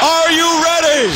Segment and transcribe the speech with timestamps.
[0.00, 1.10] Are you ready?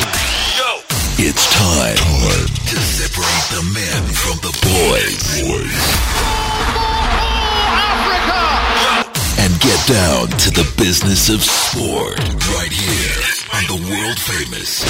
[0.59, 0.81] Go.
[1.15, 5.23] It's time, time to separate the men from the boys.
[9.39, 12.19] And get down to the business of sport
[12.57, 13.23] right here
[13.55, 14.83] on the world famous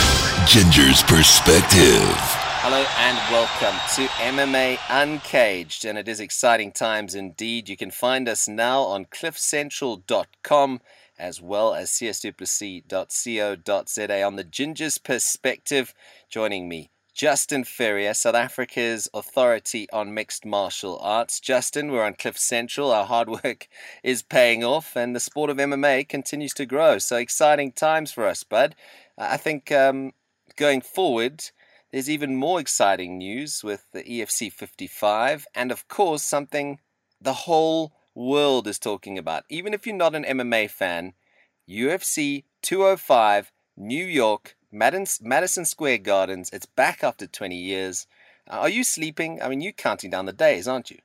[0.52, 2.18] Ginger's Perspective.
[2.66, 7.70] Hello and welcome to MMA Uncaged, and it is exciting times indeed.
[7.70, 10.82] You can find us now on cliffcentral.com
[11.18, 15.94] as well as csduplessis.co.za on the Ginger's Perspective.
[16.30, 21.40] Joining me, Justin Ferrier, South Africa's authority on mixed martial arts.
[21.40, 22.92] Justin, we're on Cliff Central.
[22.92, 23.68] Our hard work
[24.04, 26.98] is paying off, and the sport of MMA continues to grow.
[26.98, 28.74] So exciting times for us, bud.
[29.16, 30.14] I think um,
[30.56, 31.44] going forward,
[31.92, 36.80] there's even more exciting news with the EFC 55, and of course, something
[37.22, 39.44] the whole world is talking about.
[39.50, 41.14] Even if you're not an MMA fan,
[41.70, 46.50] UFC 205, New York, Madison Square Gardens.
[46.52, 48.08] It's back after 20 years.
[48.50, 49.42] Uh, are you sleeping?
[49.42, 51.00] I mean, you're counting down the days, aren't you?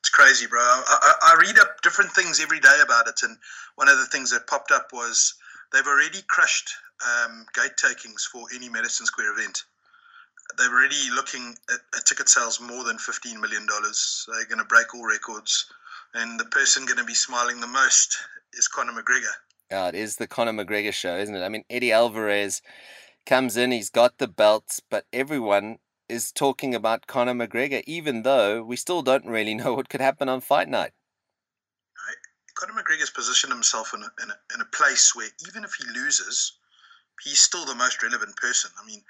[0.00, 0.60] It's crazy, bro.
[0.60, 3.36] I, I, read up different things every day about it, and
[3.76, 5.34] one of the things that popped up was
[5.72, 6.70] they've already crushed
[7.04, 9.64] um, gate takings for any Madison Square event.
[10.56, 13.66] They're already looking at, at ticket sales more than $15 million.
[13.66, 15.66] They're going to break all records
[16.14, 18.16] and the person going to be smiling the most
[18.54, 19.32] is Conor McGregor.
[19.70, 21.42] Yeah, it is the Conor McGregor show, isn't it?
[21.42, 22.62] I mean, Eddie Alvarez
[23.26, 28.62] comes in, he's got the belts, but everyone is talking about Conor McGregor, even though
[28.62, 30.92] we still don't really know what could happen on fight night.
[32.58, 35.84] Conor McGregor's positioned himself in a, in, a, in a place where even if he
[35.94, 36.58] loses,
[37.22, 38.70] he's still the most relevant person.
[38.82, 39.00] I mean,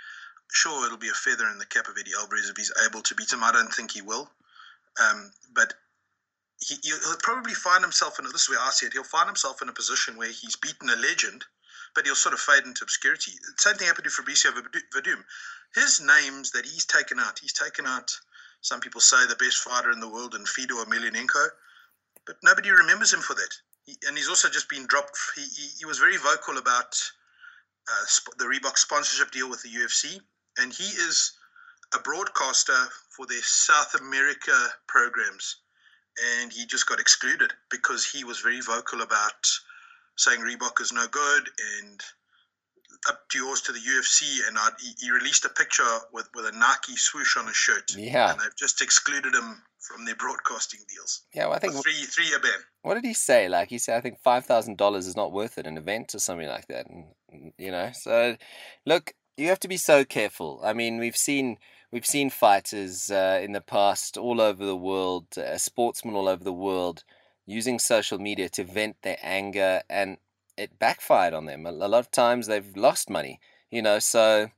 [0.52, 3.14] sure, it'll be a feather in the cap of Eddie Alvarez if he's able to
[3.14, 3.42] beat him.
[3.42, 4.30] I don't think he will.
[5.00, 5.72] Um, but
[6.60, 8.92] he, will probably find himself in this is where I it.
[8.92, 11.44] He'll find himself in a position where he's beaten a legend,
[11.94, 13.32] but he'll sort of fade into obscurity.
[13.56, 14.50] Same thing happened to Fabricio
[14.94, 15.24] Werdum.
[15.74, 18.10] His names that he's taken out, he's taken out.
[18.60, 21.48] Some people say the best fighter in the world in Fedor Emelianenko,
[22.26, 23.54] but nobody remembers him for that.
[23.86, 25.16] He, and he's also just been dropped.
[25.36, 27.00] He, he, he was very vocal about
[27.88, 30.20] uh, sp- the Reebok sponsorship deal with the UFC,
[30.58, 31.34] and he is
[31.94, 34.58] a broadcaster for their South America
[34.88, 35.56] programs
[36.40, 39.46] and he just got excluded because he was very vocal about
[40.16, 41.48] saying Reebok is no good
[41.78, 42.00] and
[43.08, 44.46] up to yours to the UFC.
[44.48, 44.70] And I,
[45.00, 47.92] he, released a picture with, with a Nike swoosh on his shirt.
[47.96, 48.32] Yeah.
[48.32, 51.22] And they've just excluded him from their broadcasting deals.
[51.32, 52.52] Yeah, well, I think three three year ban.
[52.82, 53.48] What did he say?
[53.48, 56.18] Like he said, I think five thousand dollars is not worth it an event or
[56.18, 56.86] something like that.
[56.88, 58.36] And you know, so
[58.84, 60.60] look, you have to be so careful.
[60.64, 61.58] I mean, we've seen
[61.90, 66.44] we've seen fighters uh, in the past all over the world, uh, sportsmen all over
[66.44, 67.04] the world,
[67.46, 70.18] using social media to vent their anger, and
[70.56, 71.66] it backfired on them.
[71.66, 73.40] A, lot of times they've lost money,
[73.70, 73.98] you know.
[73.98, 74.50] So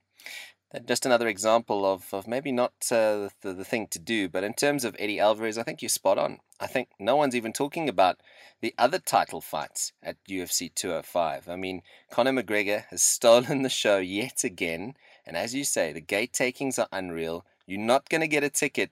[0.87, 4.29] just another example of, of maybe not uh, the, the thing to do.
[4.29, 6.39] But in terms of Eddie Alvarez, I think you're spot on.
[6.61, 8.21] I think no one's even talking about
[8.61, 11.49] the other title fights at UFC 205.
[11.49, 14.95] I mean, Conor McGregor has stolen the show yet again.
[15.27, 17.45] And as you say, the gate takings are unreal.
[17.67, 18.91] You're not going to get a ticket,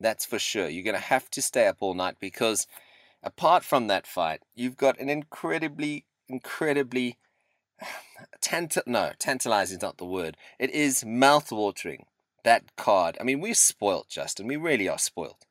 [0.00, 0.68] that's for sure.
[0.68, 2.66] You're going to have to stay up all night because
[3.22, 7.18] apart from that fight, you've got an incredibly, incredibly
[8.40, 10.36] Tant- no, tantalizing is not the word.
[10.58, 12.06] It is mouth-watering.
[12.44, 13.18] That card.
[13.20, 14.46] I mean, we're spoilt, Justin.
[14.46, 15.44] We really are spoilt.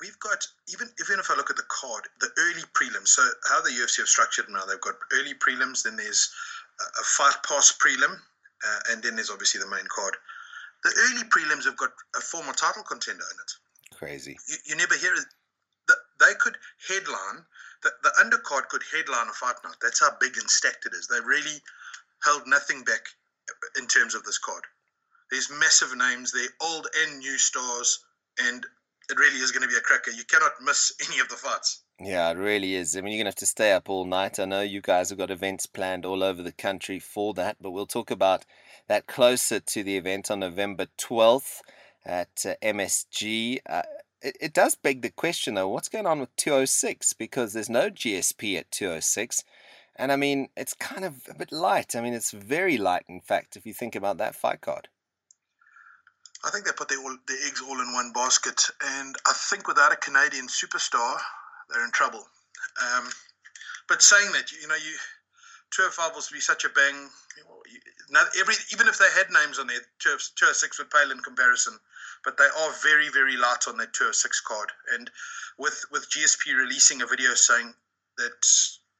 [0.00, 3.08] We've got even even if I look at the card, the early prelims.
[3.08, 6.32] So how the UFC have structured now, they've got early prelims, then there's
[6.80, 8.16] a fight pass prelim,
[8.66, 10.14] uh, and then there's obviously the main card.
[10.84, 13.96] The early prelims have got a former title contender in it.
[13.96, 14.38] Crazy.
[14.48, 15.24] You, you never hear it.
[16.20, 16.56] They could
[16.86, 17.44] headline
[17.82, 19.76] the, the undercard could headline a fight night.
[19.82, 21.06] That's how big and stacked it is.
[21.06, 21.60] They really
[22.22, 23.08] held nothing back
[23.78, 24.62] in terms of this card.
[25.30, 28.00] There's massive names there, old and new stars,
[28.38, 28.64] and
[29.08, 30.10] it really is going to be a cracker.
[30.10, 31.82] You cannot miss any of the fights.
[32.02, 32.96] Yeah, it really is.
[32.96, 34.40] I mean, you're going to have to stay up all night.
[34.40, 37.72] I know you guys have got events planned all over the country for that, but
[37.72, 38.46] we'll talk about
[38.88, 41.60] that closer to the event on November 12th
[42.06, 43.58] at uh, MSG.
[43.68, 43.82] Uh,
[44.22, 47.90] it, it does beg the question though what's going on with 206 because there's no
[47.90, 49.44] GSP at 206
[49.96, 53.20] and I mean it's kind of a bit light I mean it's very light in
[53.20, 54.88] fact if you think about that fight card
[56.44, 59.68] I think they put their, all, their eggs all in one basket and I think
[59.68, 61.16] without a Canadian superstar
[61.72, 62.24] they're in trouble
[62.82, 63.08] um,
[63.88, 64.94] but saying that you know you
[65.70, 67.08] 205 will be such a bang
[68.10, 71.78] Now, every even if they had names on there 206 would pale in comparison
[72.24, 74.70] but they are very, very light on that Tour 6 card.
[74.92, 75.10] And
[75.58, 77.72] with, with GSP releasing a video saying
[78.18, 78.46] that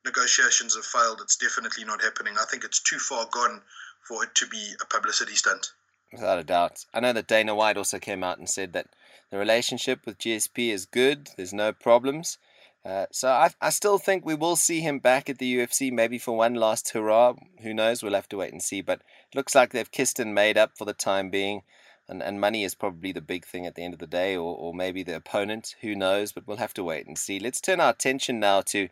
[0.04, 1.20] negotiations have failed.
[1.22, 2.34] It's definitely not happening.
[2.40, 3.60] I think it's too far gone
[4.02, 5.72] for it to be a publicity stunt.
[6.12, 6.84] Without a doubt.
[6.94, 8.88] I know that Dana White also came out and said that
[9.30, 11.30] the relationship with GSP is good.
[11.36, 12.38] There's no problems.
[12.84, 16.18] Uh, so I, I still think we will see him back at the UFC, maybe
[16.18, 17.34] for one last hurrah.
[17.62, 18.02] Who knows?
[18.02, 18.80] We'll have to wait and see.
[18.80, 19.02] But
[19.34, 21.62] looks like they've kissed and made up for the time being.
[22.08, 24.56] And, and money is probably the big thing at the end of the day, or,
[24.56, 25.76] or maybe the opponent.
[25.82, 26.32] Who knows?
[26.32, 27.38] But we'll have to wait and see.
[27.38, 28.88] Let's turn our attention now to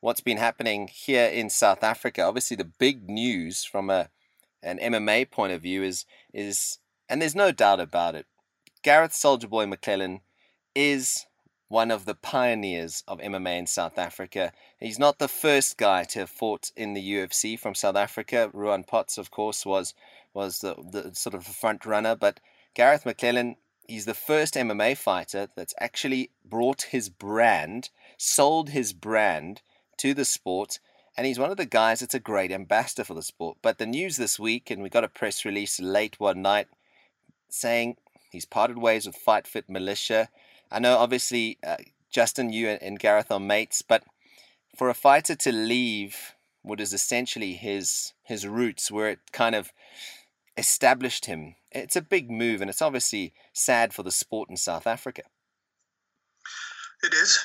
[0.00, 2.22] what's been happening here in South Africa.
[2.22, 4.08] Obviously, the big news from a
[4.62, 6.04] an MMA point of view is
[6.34, 6.78] is
[7.08, 8.26] and there's no doubt about it.
[8.82, 10.20] Garreth Soldier Boy McLellan
[10.74, 11.26] is
[11.70, 14.52] one of the pioneers of MMA in South Africa.
[14.80, 18.50] He's not the first guy to have fought in the UFC from South Africa.
[18.52, 19.94] Ruan Potts, of course, was
[20.34, 22.40] was the, the sort of the front runner, but
[22.74, 23.54] Garreth McLellan,
[23.86, 29.62] he's the first MMA fighter that's actually brought his brand, sold his brand
[29.98, 30.80] to the sport,
[31.16, 33.58] and he's one of the guys that's a great ambassador for the sport.
[33.62, 36.66] But the news this week, and we got a press release late one night
[37.48, 37.96] saying
[38.32, 40.30] he's parted ways with Fight Fit Militia.
[40.70, 41.76] I know, obviously, uh,
[42.10, 44.04] Justin, you and, Garreth are mates, but
[44.76, 49.72] for a fighter to leave what is essentially his his roots, where it kind of
[50.56, 54.86] established him, it's a big move, and it's obviously sad for the sport in South
[54.86, 55.22] Africa.
[57.02, 57.38] It is.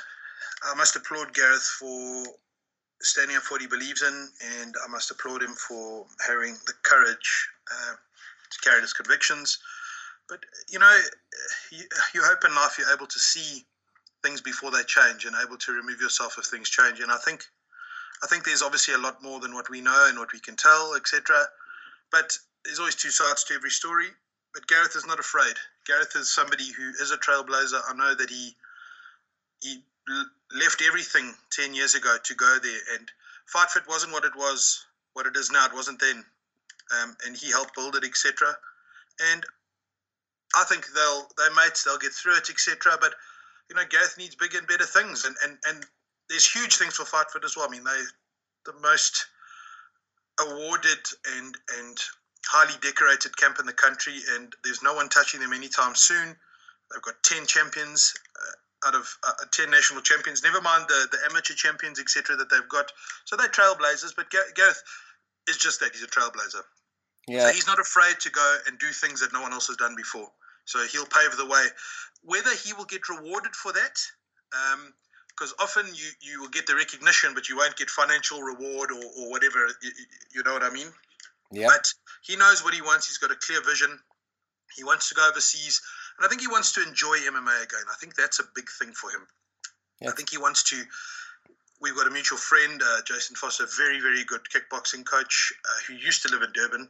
[0.63, 2.25] I must applaud Garreth for
[3.01, 4.30] standing up for what he believes in,
[4.62, 7.95] and I must applaud him for having the courage uh,
[8.50, 9.60] to carry his convictions.
[10.27, 10.39] But
[10.69, 11.00] you know,
[11.72, 11.83] you,
[12.13, 13.66] you hope in life you're able to see
[14.24, 17.00] things before they change and able to remove yourself if things change.
[17.00, 17.44] And I think,
[18.24, 20.56] I think there's obviously a lot more than what we know and what we can
[20.56, 21.45] tell, etc.
[22.12, 24.07] But there's always two sides to every story.
[24.54, 25.54] But Garreth is not afraid.
[25.86, 27.80] Garreth is somebody who is a trailblazer.
[27.88, 28.56] I know that he
[29.62, 29.83] he
[30.54, 32.80] left everything 10 years ago to go there.
[32.98, 33.12] And
[33.45, 35.66] Fight Fit wasn't what it was, what it is now.
[35.66, 36.24] It wasn't then.
[37.01, 38.56] Um, and he helped build it, etc.
[39.33, 39.44] And
[40.56, 42.98] I think they'll, they mates, they'll get through it, etc.
[43.00, 43.13] But,
[43.69, 45.25] you know, Garreth needs bigger and better things.
[45.25, 45.86] And, and, and
[46.30, 47.68] there's huge things for Fight Fit as well.
[47.68, 48.02] I mean, they
[48.66, 49.28] the most
[50.42, 51.06] awarded
[51.38, 51.98] and, and
[52.46, 56.36] highly decorated camp in the country, and there's no one touching them anytime soon.
[56.92, 58.13] They've got 10 champions.
[58.36, 58.51] Uh,
[58.86, 62.69] out of uh, 10 national champions, never mind the, the amateur champions, etc., that they've
[62.69, 62.92] got.
[63.24, 64.84] So they're trailblazers, but Garreth
[65.50, 65.92] is just that.
[65.94, 66.62] He's a trailblazer.
[67.28, 67.48] Yeah.
[67.48, 69.96] So he's not afraid to go and do things that no one else has done
[69.96, 70.28] before.
[70.66, 71.66] So he'll pave the way.
[72.24, 74.02] Whether he will get rewarded for that,
[75.30, 78.92] because um, often you, you will get the recognition, but you won't get financial reward
[78.92, 79.68] or, or whatever.
[79.82, 79.92] You,
[80.34, 80.88] you know what I mean?
[81.52, 81.68] Yeah.
[81.68, 81.86] But
[82.24, 83.08] he knows what he wants.
[83.08, 84.00] He's got a clear vision.
[84.76, 85.82] He wants to go overseas.
[86.18, 87.86] And I think he wants to enjoy MMA again.
[87.92, 89.28] I think that's a big thing for him.
[90.08, 90.84] I think he wants to.
[91.82, 95.94] We've got a mutual friend, uh, Jason Foster, very, very good kickboxing coach uh, who
[95.94, 96.90] used to live in Durban,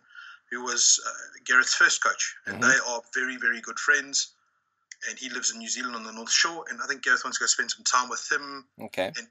[0.51, 1.11] who was uh,
[1.45, 2.35] Garreth's first coach.
[2.45, 2.69] And mm-hmm.
[2.69, 4.33] they are very, very good friends
[5.09, 6.65] and he lives in New Zealand on the North Shore.
[6.69, 8.65] And I think Garreth wants to go spend some time with him.
[8.81, 9.11] Okay.
[9.15, 9.27] And,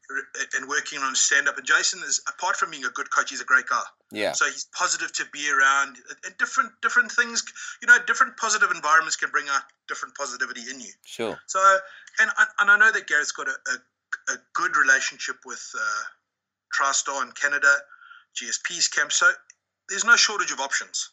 [0.56, 1.56] and working on stand up.
[1.56, 3.82] And Jason is, apart from being a good coach, he's a great guy.
[4.11, 4.32] Yeah.
[4.32, 5.96] So he's positive to be around.
[6.25, 7.43] And different different things,
[7.82, 10.93] you know, different positive environments can bring out different positivity in you.
[11.05, 11.38] Sure.
[11.46, 11.61] So,
[12.20, 16.02] and and I know that Garreth's got a, a, a good relationship with uh,
[16.78, 17.72] TriStar in Canada,
[18.37, 19.12] GSP's camp.
[19.12, 19.31] So
[19.88, 21.11] there's no shortage of options.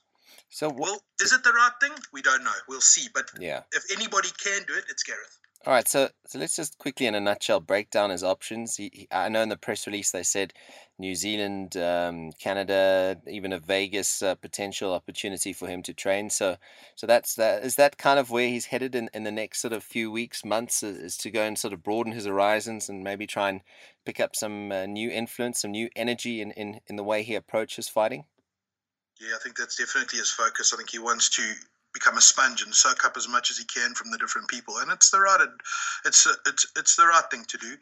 [0.50, 1.94] So well, is it the right thing?
[2.12, 2.52] We don't know.
[2.68, 3.08] We'll see.
[3.14, 5.38] But yeah, if anybody can do it, it's Garreth.
[5.64, 8.76] All right, so so let's just quickly, in a nutshell, break down his options.
[8.78, 10.54] He, he, I know in the press release they said
[10.98, 16.32] New Zealand, um, Canada, even a Vegas uh, potential opportunity for him to train.
[16.32, 16.58] So,
[16.96, 17.64] so that's that.
[17.64, 20.44] Is that kind of where he's headed in, in the next sort of few weeks,
[20.44, 20.82] months?
[20.82, 23.62] Is, is to go and sort of broaden his horizons and maybe try and
[24.04, 27.36] pick up some uh, new influence, some new energy in, in in the way he
[27.36, 28.26] approaches fighting.
[29.22, 30.74] Yeah, I think that's definitely his focus.
[30.74, 31.44] I think he wants to
[31.94, 34.78] become a sponge and soak up as much as he can from the different people,
[34.78, 35.48] and it's the right
[36.06, 37.78] it's it's it's the right thing to do.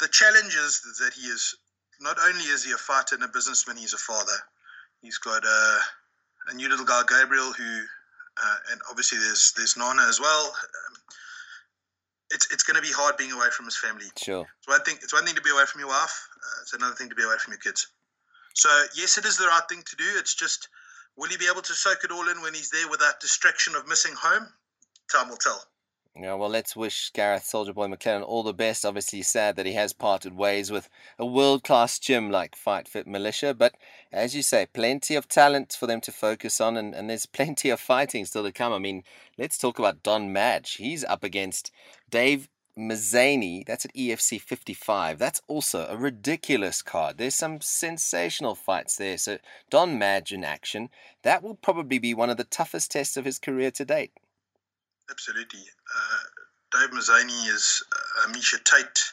[0.00, 1.54] The challenge is that he is
[2.00, 4.38] not only is he a fighter and a businessman, he's a father.
[5.02, 5.78] He's got a,
[6.48, 7.82] a new little guy, Gabriel, who,
[8.42, 10.46] uh, and obviously there's there's Nana as well.
[10.46, 10.96] Um,
[12.30, 14.06] it's it's going to be hard being away from his family.
[14.16, 14.46] Sure.
[14.58, 14.96] It's one thing.
[15.02, 16.28] It's one thing to be away from your wife.
[16.36, 17.88] Uh, it's another thing to be away from your kids.
[18.54, 20.04] So yes, it is the right thing to do.
[20.16, 20.68] It's just
[21.16, 23.88] will he be able to soak it all in when he's there without distraction of
[23.88, 24.46] missing home?
[25.10, 25.62] Time will tell.
[26.16, 28.84] Yeah, well, let's wish Garreth Soldier Boy McLellan all the best.
[28.84, 30.88] Obviously, sad that he has parted ways with
[31.20, 33.76] a world class gym like Fight Fit Militia, but
[34.10, 37.70] as you say, plenty of talent for them to focus on, and, and there's plenty
[37.70, 38.72] of fighting still to come.
[38.72, 39.04] I mean,
[39.38, 40.74] let's talk about Don Madge.
[40.74, 41.70] He's up against
[42.10, 42.48] Dave
[42.80, 45.18] Mazany, that's at EFC 55.
[45.18, 47.18] That's also a ridiculous card.
[47.18, 49.18] There's some sensational fights there.
[49.18, 49.38] So,
[49.70, 50.88] Don Madge in action.
[51.22, 54.12] That will probably be one of the toughest tests of his career to date.
[55.10, 55.60] Absolutely.
[55.60, 59.12] Uh, Dave Mazany is uh, Miesha Tate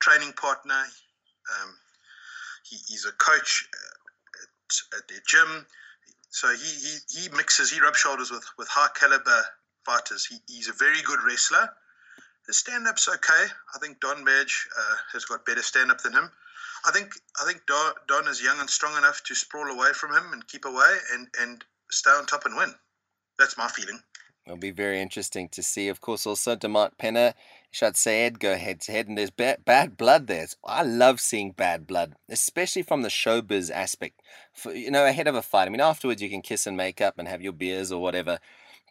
[0.00, 0.74] training partner.
[0.74, 1.74] Um,
[2.64, 5.66] he, he's a coach at, at their gym.
[6.30, 9.42] So he, he, he mixes, he rubs shoulders with, with high caliber
[9.84, 10.26] fighters.
[10.26, 11.70] He, he's a very good wrestler.
[12.46, 13.46] His stand up's okay.
[13.74, 16.30] I think Don Madge uh, has got better stand up than him.
[16.86, 20.14] I think I think Don, Don is young and strong enough to sprawl away from
[20.14, 22.74] him and keep away and, and stay on top and win.
[23.38, 24.00] That's my feeling.
[24.46, 25.88] It'll be very interesting to see.
[25.88, 27.34] Of course, also Demarte Pena,
[27.70, 30.46] Shad Sayed go head to head, and there's bad, bad blood there.
[30.62, 34.20] I love seeing bad blood, especially from the showbiz aspect.
[34.52, 35.66] For, you know, ahead of a fight.
[35.66, 38.38] I mean, afterwards you can kiss and make up and have your beers or whatever.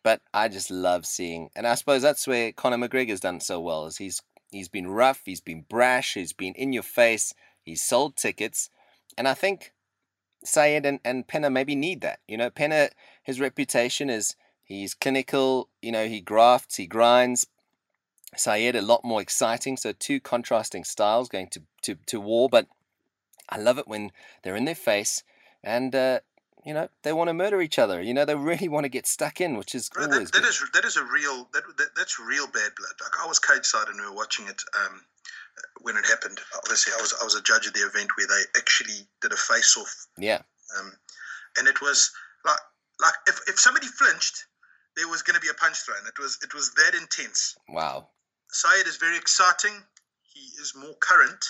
[0.03, 3.85] But I just love seeing, and I suppose that's where Conor McGregor's done so well.
[3.85, 7.33] Is he's he's been rough, he's been brash, he's been in your face,
[7.63, 8.69] he's sold tickets,
[9.17, 9.71] and I think
[10.45, 12.19] Sayed and, and Pena maybe need that.
[12.27, 12.89] You know, Pena,
[13.23, 15.69] his reputation is he's clinical.
[15.81, 17.47] You know, he grafts, he grinds.
[18.35, 19.77] Sayed a lot more exciting.
[19.77, 22.67] So two contrasting styles going to to to war, but
[23.49, 25.23] I love it when they're in their face
[25.63, 26.19] and uh,
[26.65, 28.01] you know they want to murder each other.
[28.01, 30.41] You know they really want to get stuck in, which is Bro, always that, that
[30.41, 30.49] good.
[30.49, 32.95] is that is a real that, that that's real bad blood.
[33.01, 35.01] Like I was cage side and we were watching it um,
[35.81, 36.39] when it happened.
[36.57, 39.37] Obviously, I was I was a judge at the event where they actually did a
[39.37, 40.41] face off, yeah,
[40.79, 40.91] um,
[41.57, 42.11] and it was
[42.45, 42.59] like
[43.01, 44.45] like if, if somebody flinched,
[44.95, 46.05] there was going to be a punch thrown.
[46.07, 47.55] It was it was that intense.
[47.69, 48.07] wow,
[48.51, 49.73] Sayed is very exciting.
[50.33, 51.45] He is more current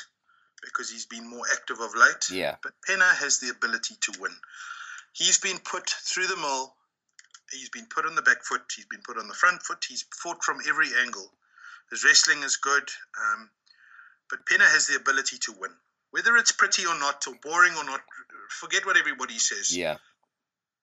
[0.62, 2.30] because he's been more active of late.
[2.32, 4.32] yeah, But Pena has the ability to win.
[5.14, 6.76] He's been put through the mill.
[7.52, 8.62] He's been put on the back foot.
[8.76, 9.86] He's been put on the front foot.
[9.88, 11.32] He's fought from every angle.
[11.92, 12.84] His wrestling is good.
[13.22, 13.50] Um,
[14.30, 15.70] but Pena has the ability to win.
[16.12, 18.02] Whether it's pretty or not, or boring or not,
[18.50, 19.76] forget what everybody says.
[19.76, 19.98] yeah,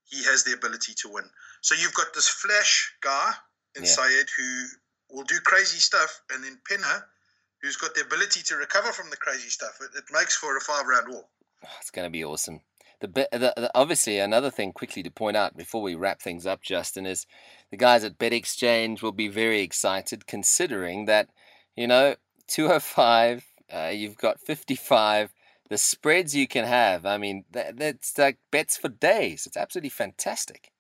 [0.05, 1.25] He has the ability to win.
[1.61, 3.33] So you've got this flash guy
[3.77, 3.89] in Yeah.
[3.91, 4.67] Sayed who
[5.11, 7.05] will do crazy stuff, and then Pena,
[7.63, 9.79] who's got the ability to recover from the crazy stuff.
[9.81, 11.25] It, it makes for a five round war.
[11.81, 12.61] it's going to be awesome.
[13.00, 16.62] The, the, the obviously another thing quickly to point out before we wrap things up,
[16.62, 17.26] Justin, is
[17.71, 21.28] the guys at BetXchange will be very excited considering that
[21.76, 22.16] you know
[22.50, 25.33] 205, uh, you've got 55.
[25.71, 29.47] The spreads you can have, I mean, that, that's like bets for days.
[29.47, 30.73] It's absolutely fantastic.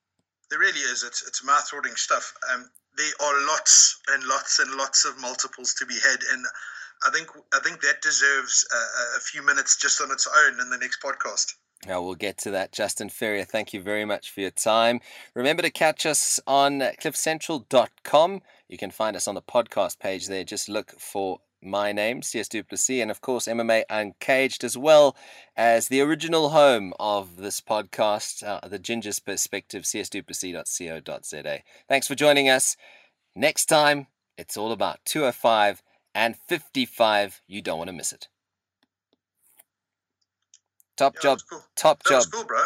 [0.50, 1.04] There really is.
[1.04, 2.34] It's it's mouth-watering stuff.
[2.52, 6.44] Um, there are lots and lots and lots of multiples to be had, and
[7.06, 10.70] I think I think that deserves a, a few minutes just on its own in
[10.70, 11.54] the next podcast.
[11.86, 12.72] Now we'll get to that.
[12.72, 15.00] Justin Ferrier, thank you very much for your time.
[15.34, 18.42] Remember to catch us on cliffcentral.com.
[18.68, 20.44] You can find us on the podcast page there.
[20.44, 25.16] Just look for my name, CS Duplessis, and of course MMA Uncaged, as well
[25.56, 31.58] as the original home of this podcast, uh, The Ginger's Perspective, csduplessis.co.za.
[31.88, 32.76] Thanks for joining us.
[33.34, 34.06] Next time,
[34.36, 35.82] it's all about 205
[36.14, 37.42] and 55.
[37.46, 38.28] You don't want to miss it.
[41.00, 41.38] Top Yeah, job.
[41.50, 41.64] cool.
[41.76, 42.24] Top That job.
[42.32, 42.64] cool, bro.